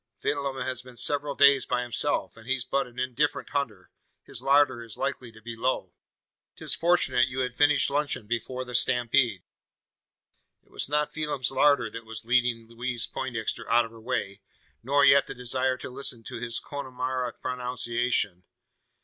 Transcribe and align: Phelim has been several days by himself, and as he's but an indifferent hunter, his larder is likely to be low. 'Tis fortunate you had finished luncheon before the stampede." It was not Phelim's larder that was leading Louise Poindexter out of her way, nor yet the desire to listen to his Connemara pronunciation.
Phelim 0.17 0.57
has 0.65 0.81
been 0.81 0.97
several 0.97 1.35
days 1.35 1.67
by 1.67 1.83
himself, 1.83 2.35
and 2.35 2.47
as 2.47 2.47
he's 2.49 2.65
but 2.65 2.87
an 2.87 2.97
indifferent 2.97 3.51
hunter, 3.51 3.91
his 4.23 4.41
larder 4.41 4.81
is 4.81 4.97
likely 4.97 5.31
to 5.31 5.43
be 5.43 5.55
low. 5.55 5.93
'Tis 6.55 6.73
fortunate 6.73 7.27
you 7.27 7.41
had 7.41 7.53
finished 7.53 7.87
luncheon 7.91 8.25
before 8.25 8.65
the 8.65 8.73
stampede." 8.73 9.43
It 10.63 10.71
was 10.71 10.89
not 10.89 11.13
Phelim's 11.13 11.51
larder 11.51 11.87
that 11.91 12.03
was 12.07 12.25
leading 12.25 12.67
Louise 12.67 13.05
Poindexter 13.05 13.69
out 13.69 13.85
of 13.85 13.91
her 13.91 14.01
way, 14.01 14.41
nor 14.81 15.05
yet 15.05 15.27
the 15.27 15.35
desire 15.35 15.77
to 15.77 15.89
listen 15.91 16.23
to 16.23 16.39
his 16.39 16.57
Connemara 16.59 17.33
pronunciation. 17.33 18.45